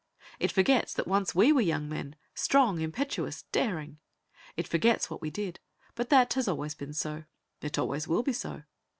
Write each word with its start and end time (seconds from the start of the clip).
It 0.39 0.51
forgets 0.51 0.95
that 0.95 1.07
once 1.07 1.35
we 1.35 1.51
were 1.53 1.61
young 1.61 1.87
men, 1.87 2.15
strong, 2.33 2.81
impetuous, 2.81 3.43
daring. 3.51 3.99
It 4.57 4.67
forgets 4.67 5.11
what 5.11 5.21
we 5.21 5.29
did; 5.29 5.59
but 5.93 6.09
that 6.09 6.33
has 6.33 6.47
always 6.47 6.73
been 6.73 6.93
so. 6.95 7.25
It 7.61 7.77
always 7.77 8.07
will 8.07 8.23
be 8.23 8.33
so. 8.33 8.63